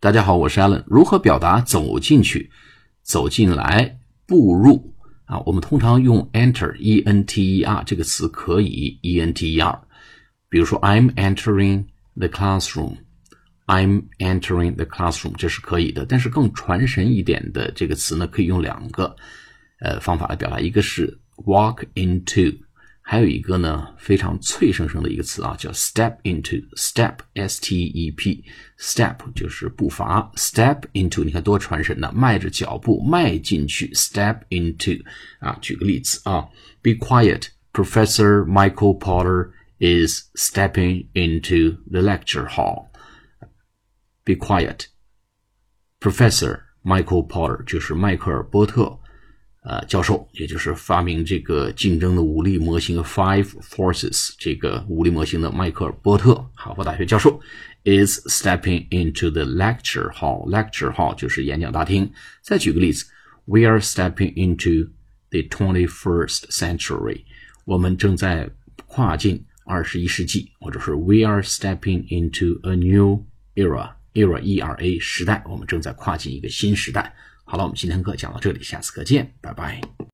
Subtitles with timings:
[0.00, 0.84] 大家好，我是 Allen。
[0.86, 2.52] 如何表达走进去、
[3.02, 5.40] 走进来、步入啊？
[5.40, 9.82] 我们通常用 enter（e n t e r） 这个词可以 e n t e r。
[10.48, 12.98] 比如说，I'm entering the classroom。
[13.66, 16.06] I'm entering the classroom，这是可以的。
[16.08, 19.16] 但是更传神一点的这个词呢，可以用两个
[19.80, 22.56] 呃方法来表达，一个是 walk into，
[23.07, 35.03] 还有一个呢非常脆生生的一个词啊，叫 step into。step s t e p，step 就是步伐，step into，你看多传神呢，迈着脚步迈进去，step into
[35.39, 35.57] 啊。
[35.61, 36.47] 举个例子啊，
[36.81, 44.85] Be quiet，Professor Michael Potter is stepping into the lecture hall。Be quiet,
[45.99, 48.97] Professor Michael Porter 就是迈克尔·波特，
[49.62, 57.38] 呃，教授，也就是发明这个竞争的武力模型 Five Forces 这个武力模型的迈克尔·波特，哈佛大学教授
[57.84, 60.48] ，is stepping into the lecture hall.
[60.48, 62.10] Lecture hall 就是演讲大厅。
[62.40, 63.04] 再举个例子
[63.44, 64.90] ，We are stepping into
[65.30, 67.24] the twenty-first century.
[67.64, 68.48] 我们正在
[68.86, 73.90] 跨进二十一世纪，或者是 We are stepping into a new era.
[74.14, 77.14] era e r a 时代，我们正在跨进一个新时代。
[77.50, 79.80] 好了，我们今天课讲到这里，下次课见，拜拜。